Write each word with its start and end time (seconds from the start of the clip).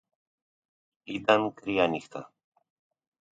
Ήταν 1.03 1.53
κρύα 1.53 1.87
νύχτα. 1.87 2.31